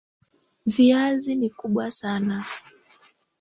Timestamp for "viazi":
0.65-1.35